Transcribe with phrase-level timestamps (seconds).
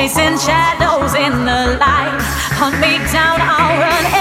[0.00, 2.20] chasing shadows in the light.
[2.56, 4.19] Hunt me down, I'll run.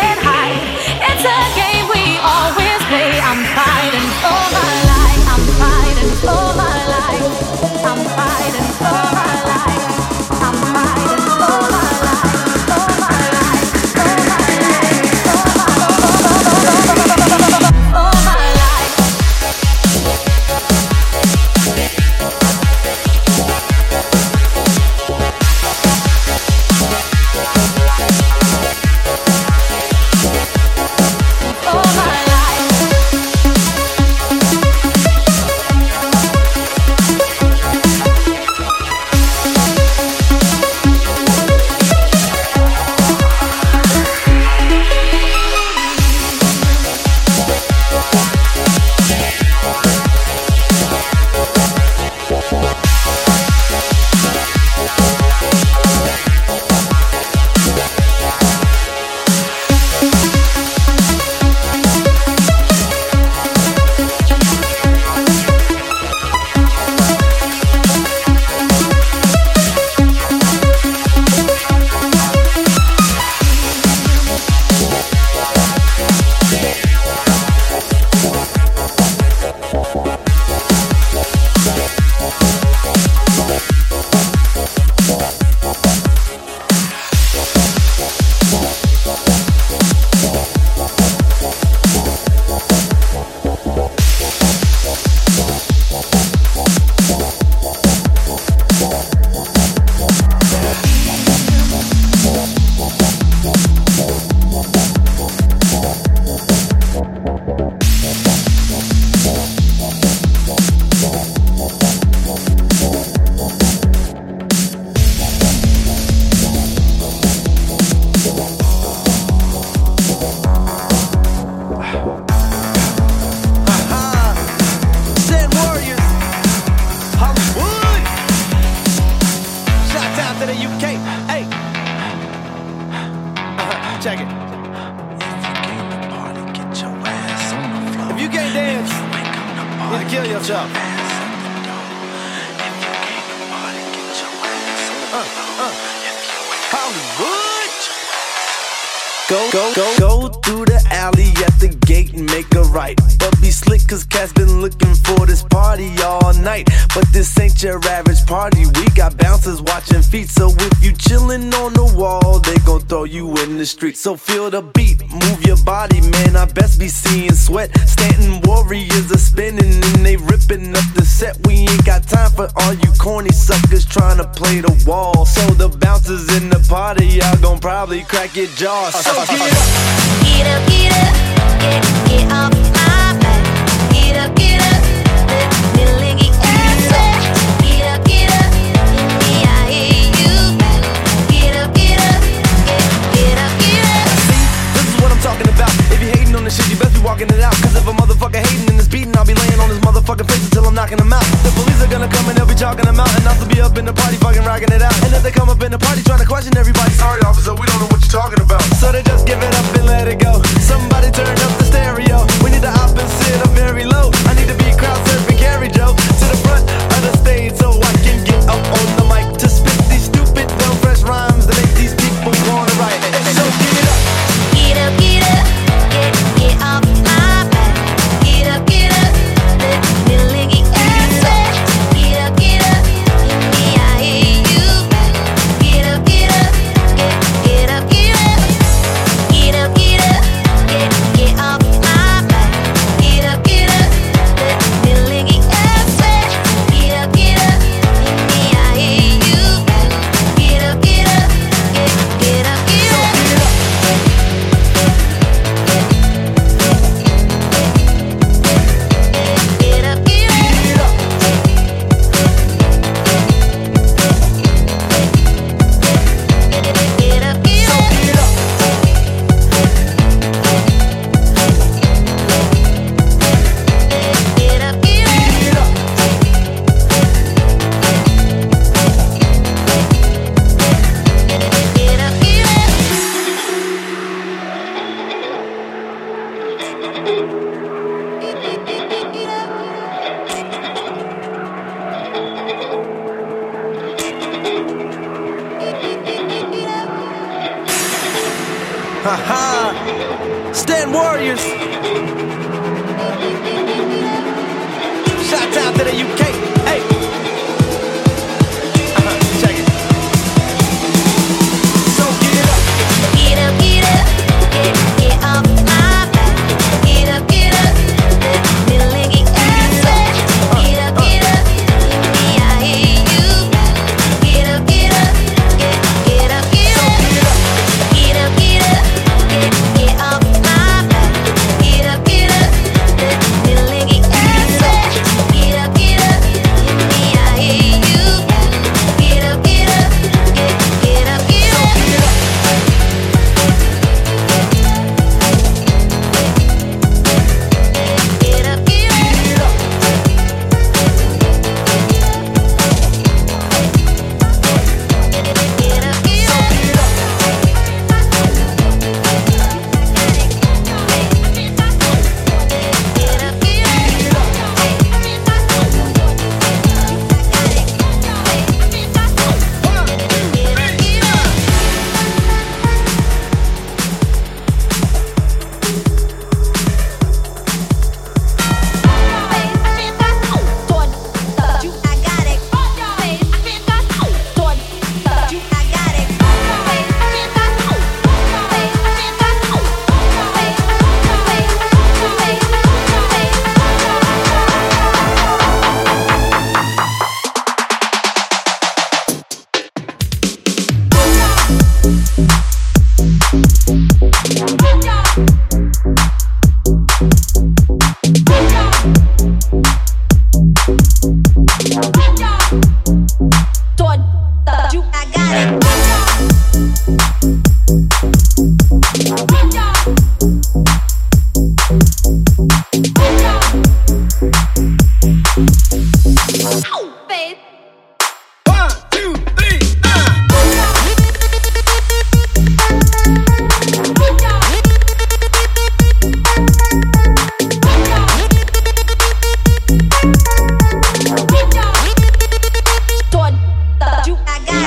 [164.10, 164.79] so feel the beat.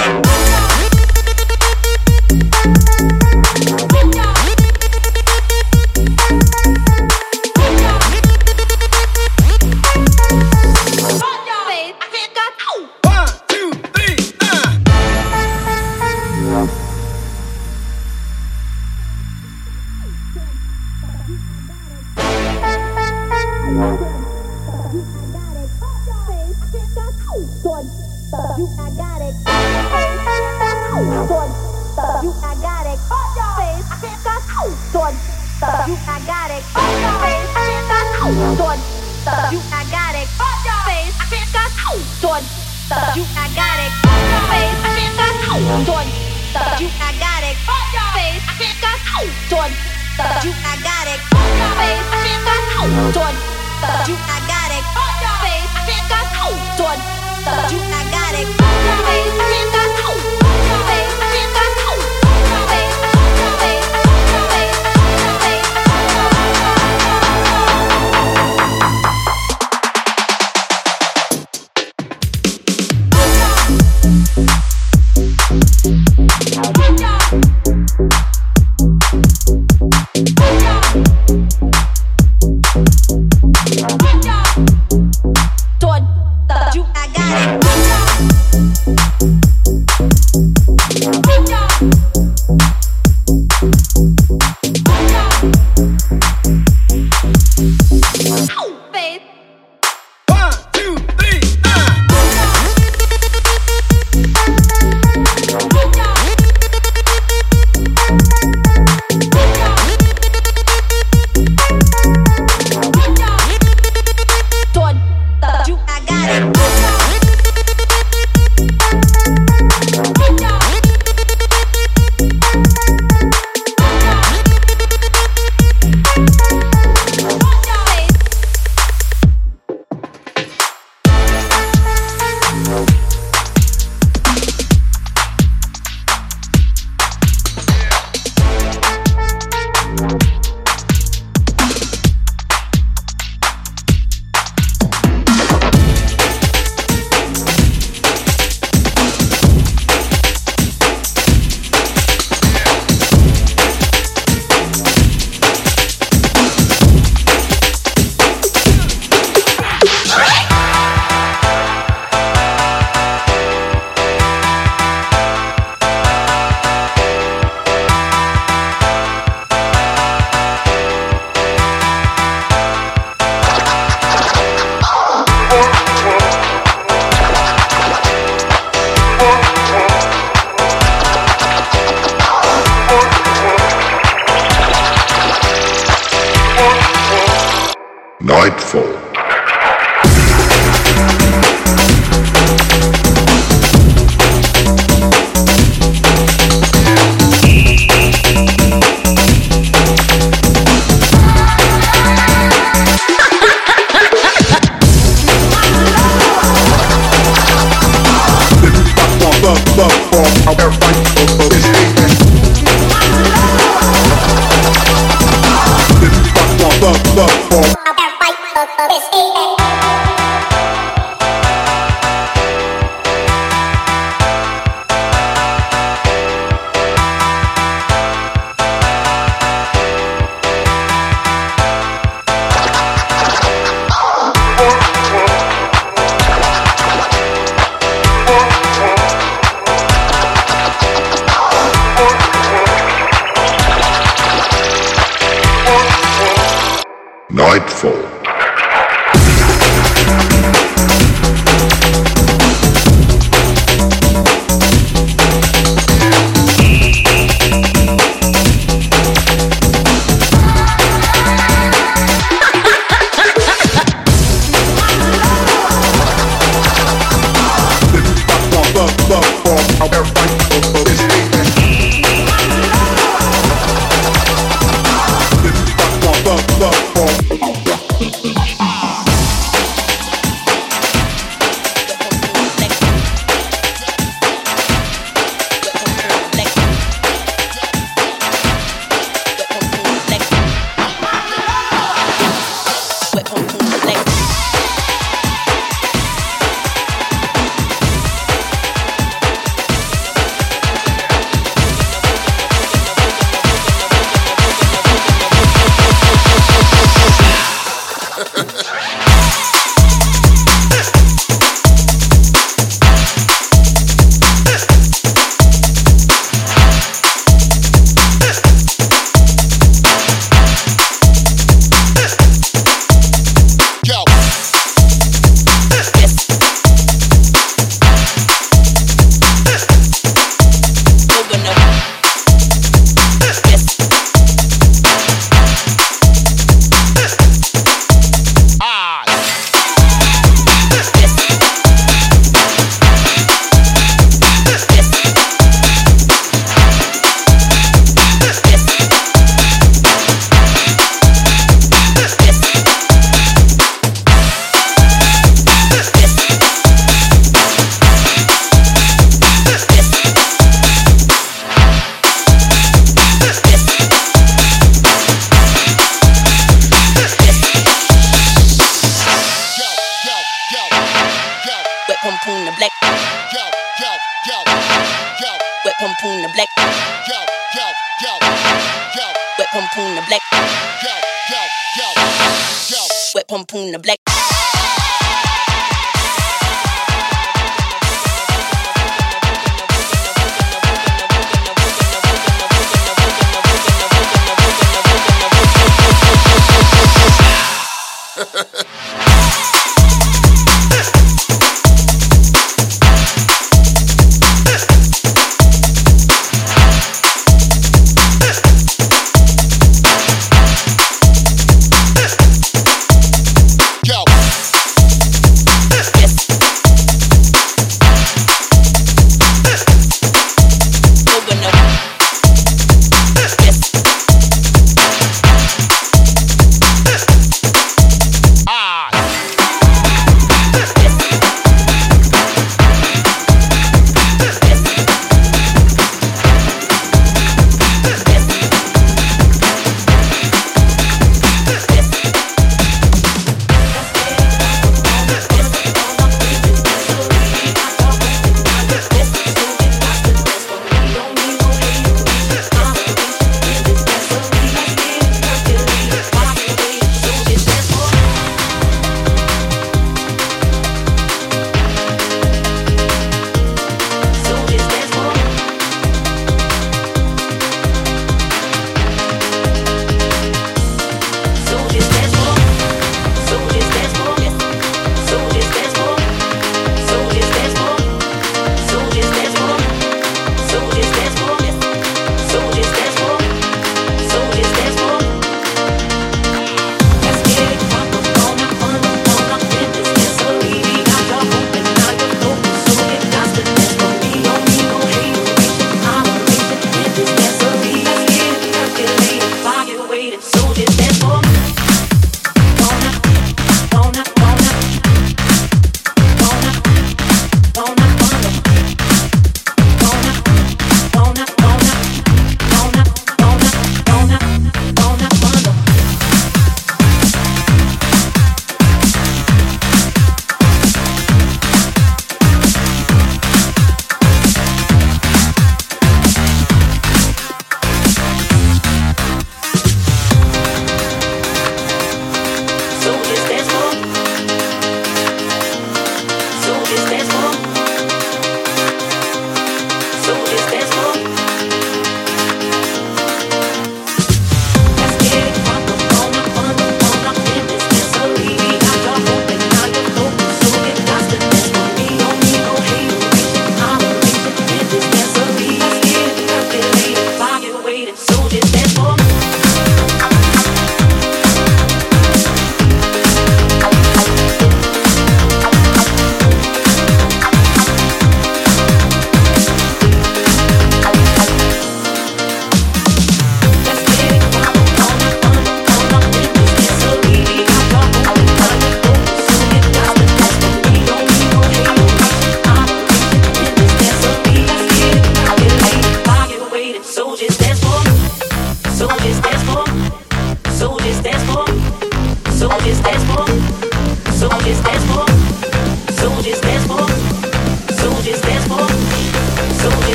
[0.00, 0.37] I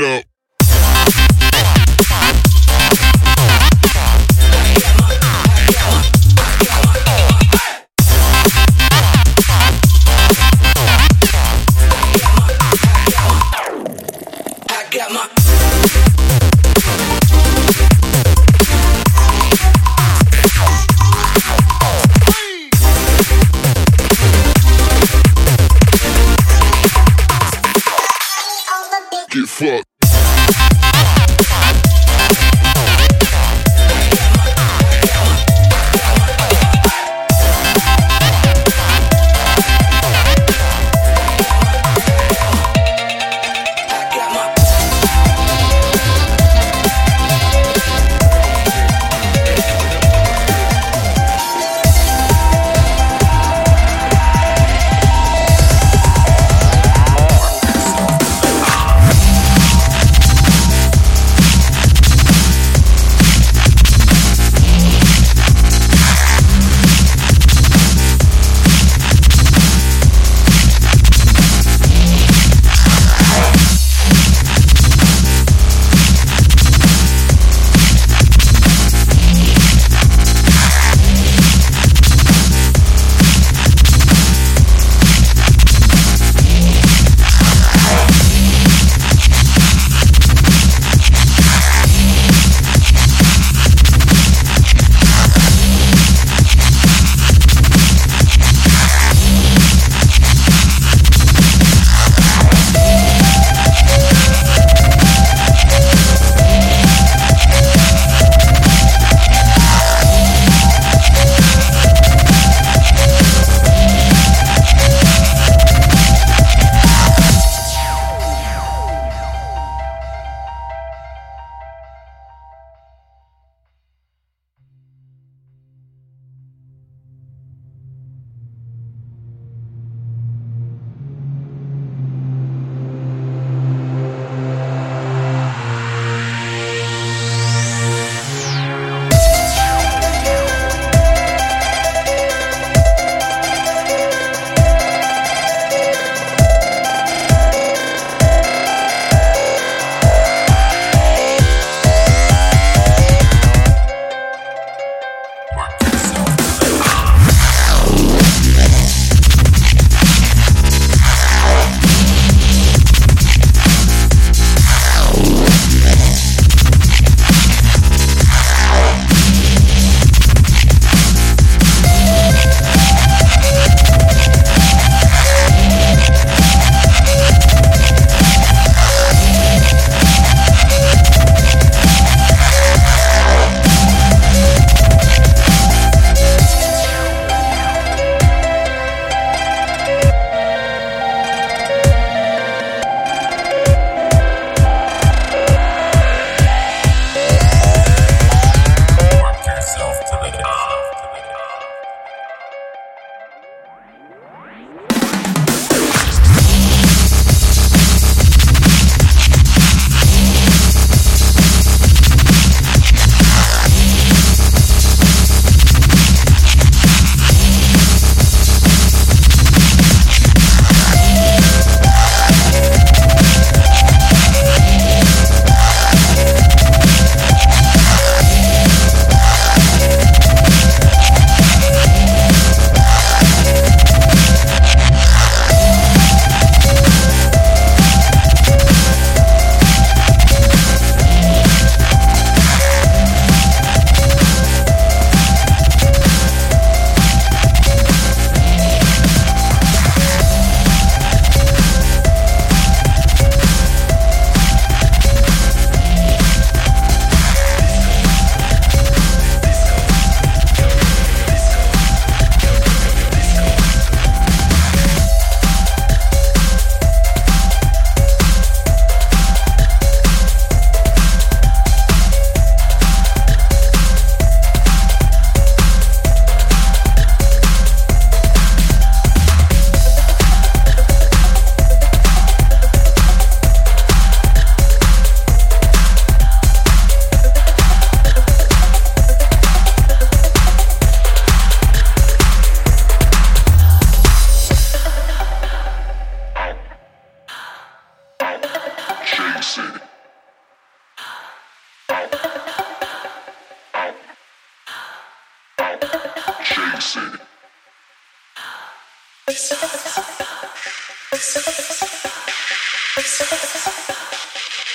[0.00, 0.27] it up.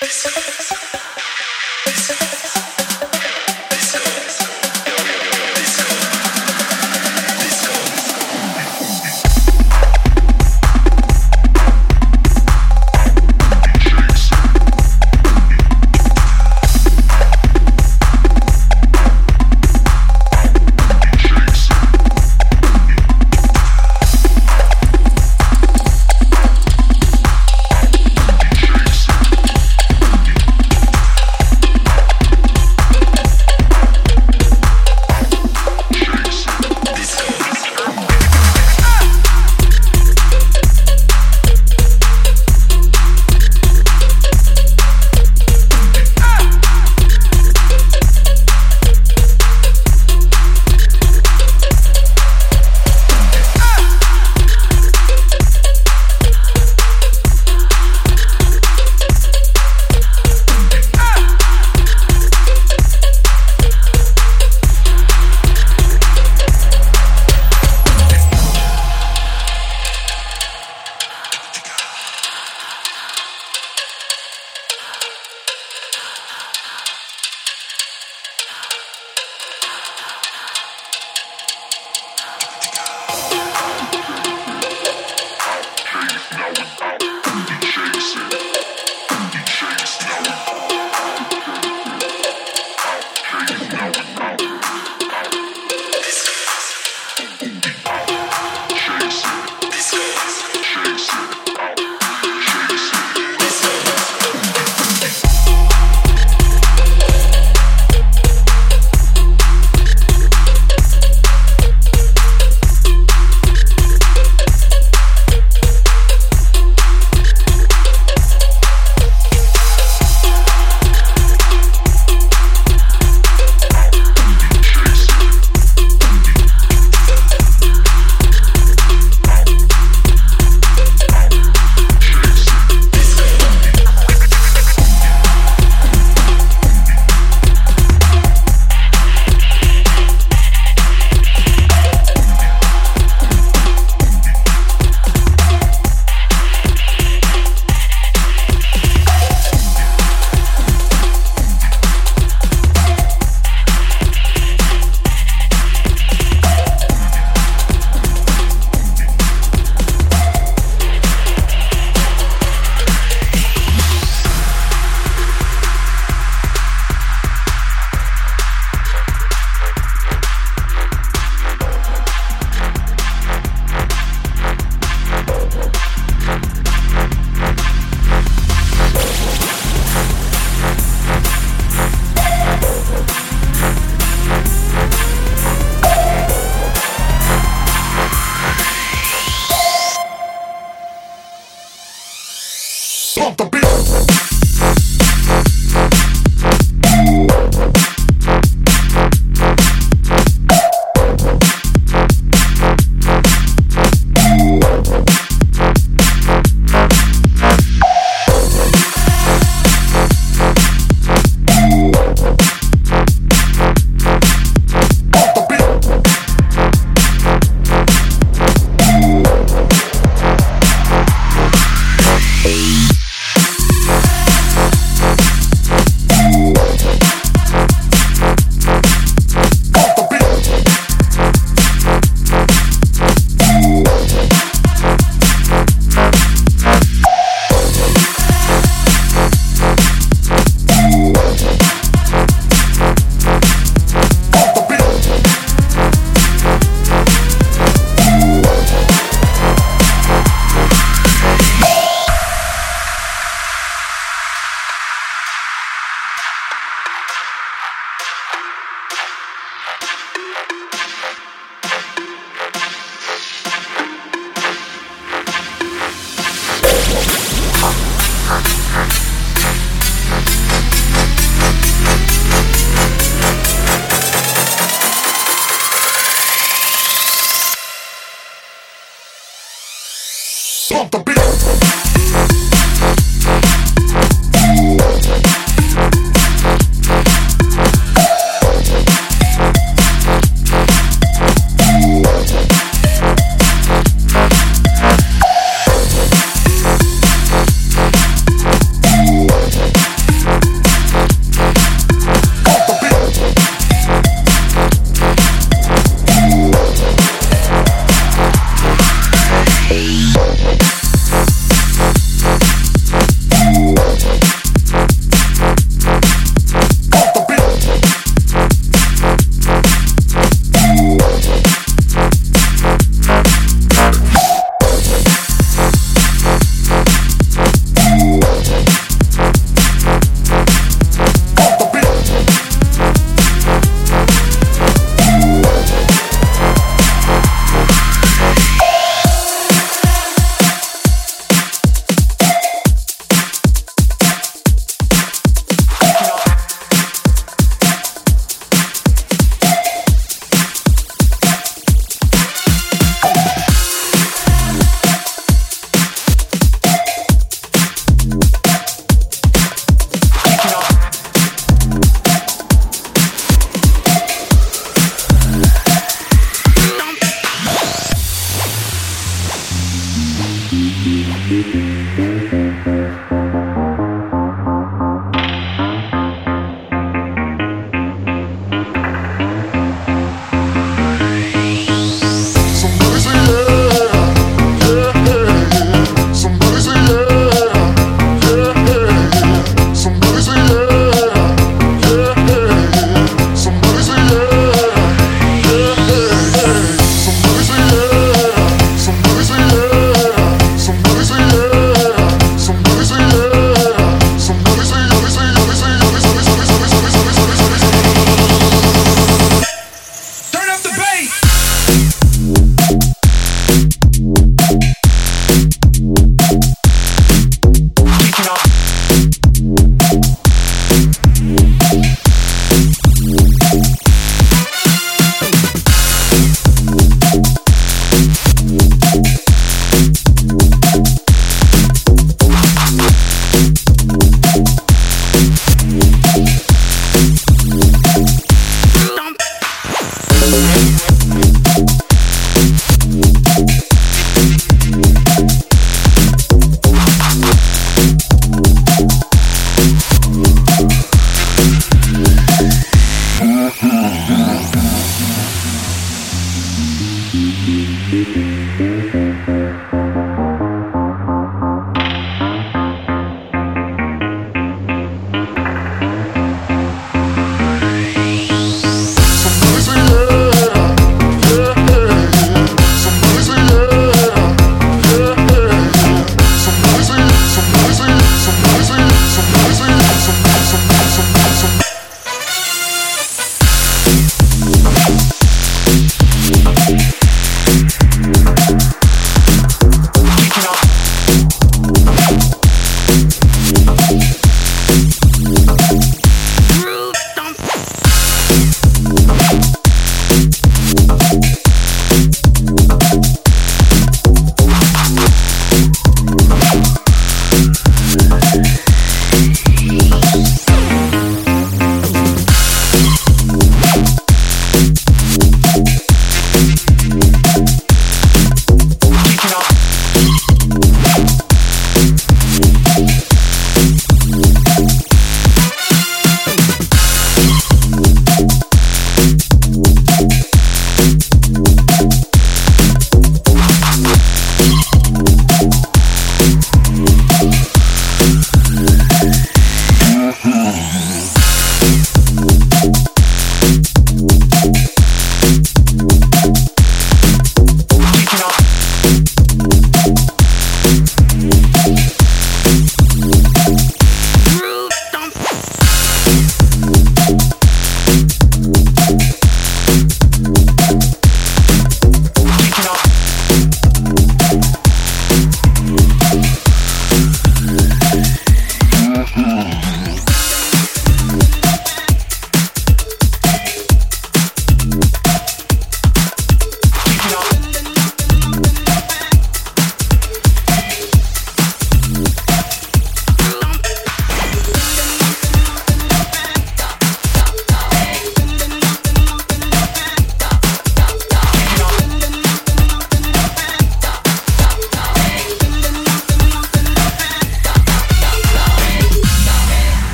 [0.00, 0.67] Thanks.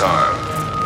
[0.00, 0.32] time.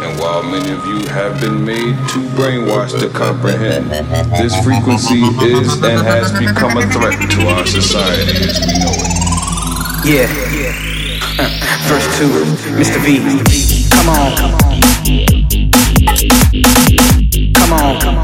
[0.03, 3.89] And while many of you have been made too brainwashed to comprehend,
[4.37, 9.15] this frequency is and has become a threat to our society as we know it.
[10.05, 10.27] Yeah.
[11.87, 12.27] First 2,
[12.75, 12.99] Mr.
[13.07, 13.15] V.
[13.95, 14.37] Come on.
[17.55, 18.01] Come on.
[18.01, 18.17] Come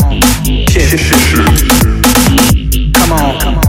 [3.13, 3.39] on.
[3.39, 3.60] Come on.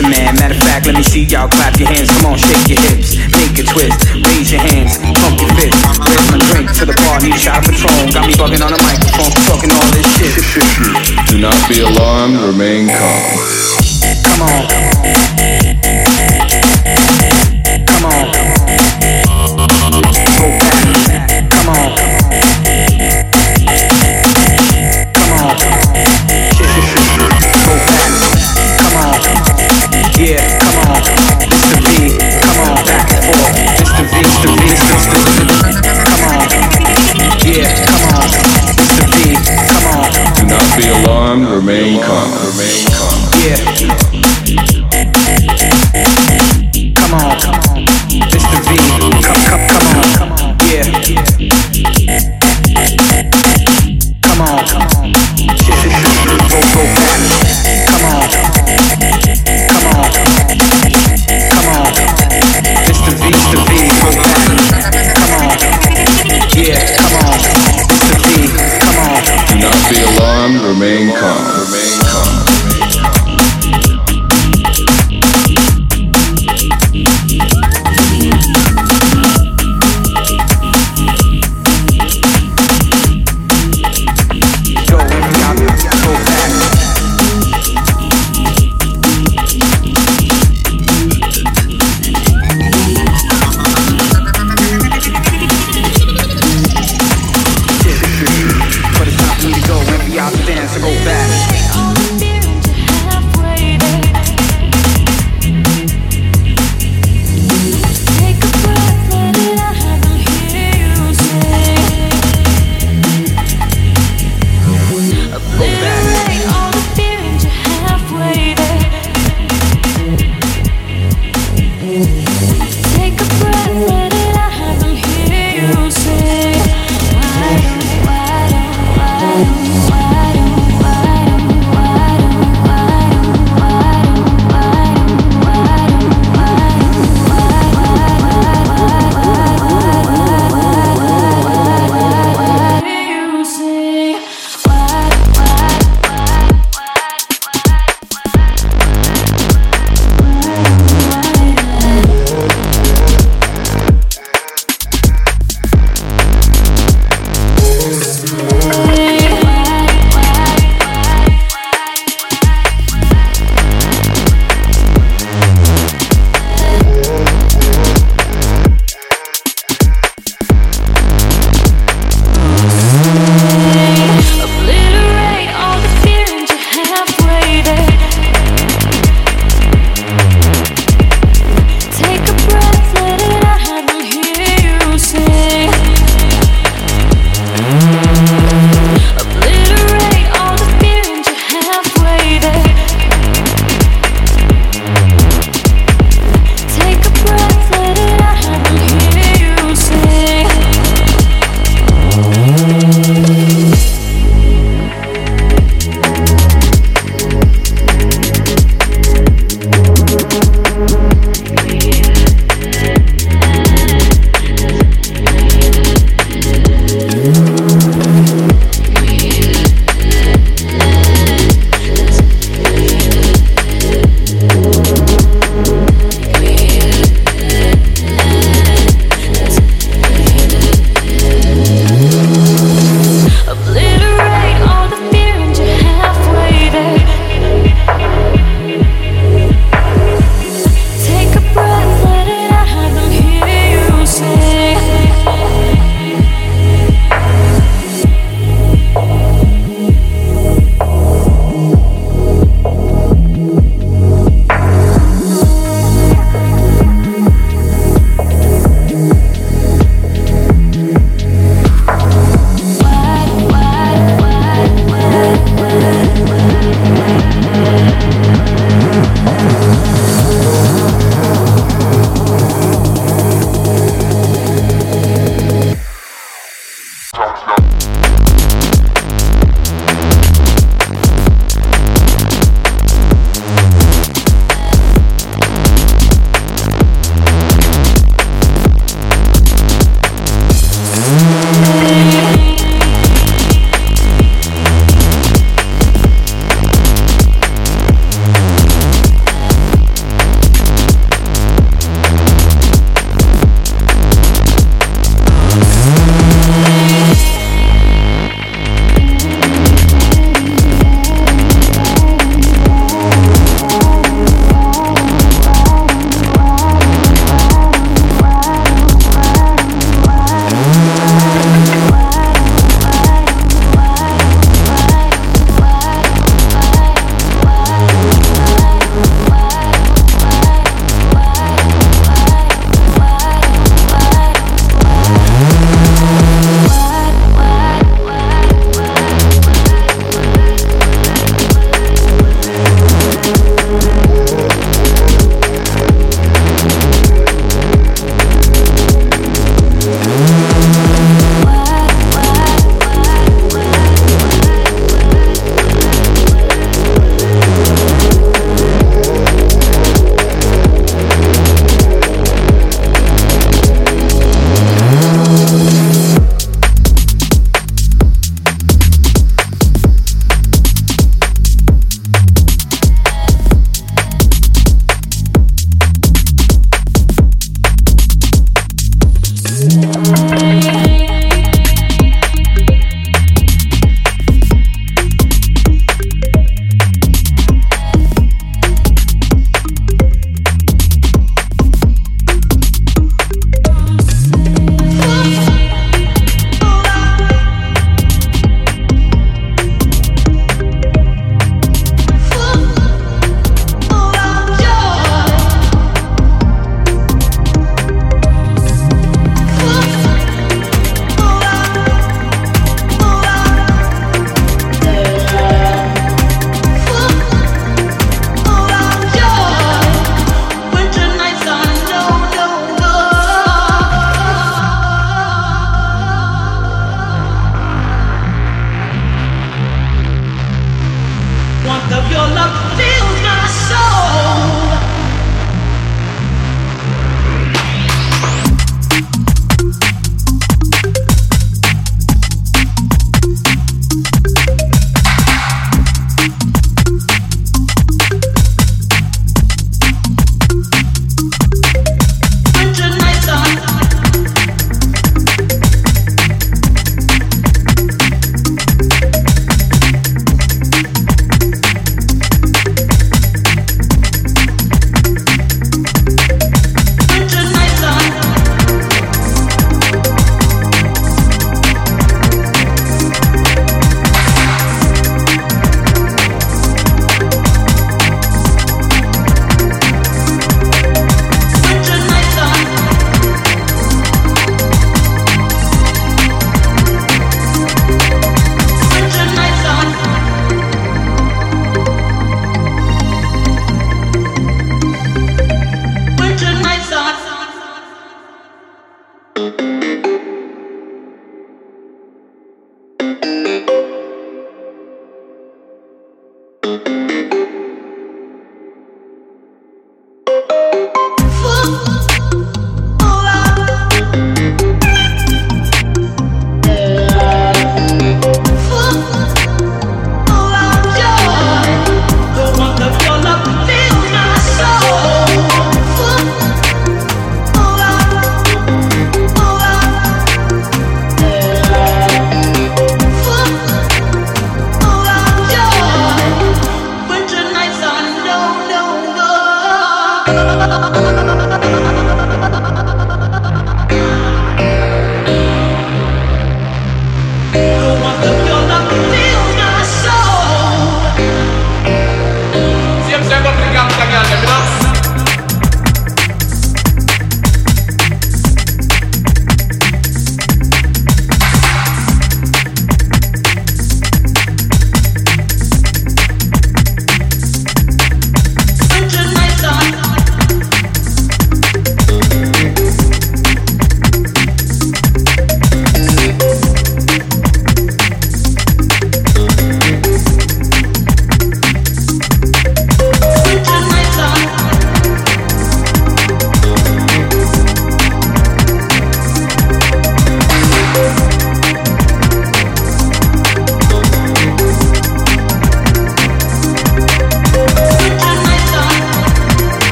[0.00, 0.34] a man.
[0.36, 2.10] Matter of fact, let me see y'all clap your hands.
[2.18, 5.78] Come on, shake your hips, make a twist, raise your hands, pump your fist.
[6.02, 7.20] Where's my drink to the bar?
[7.20, 8.10] Need a shot of Patron.
[8.10, 10.34] Got me bugging on the microphone, talking all this shit.
[11.26, 13.38] Do not be alarmed, remain calm.
[14.24, 15.37] Come on.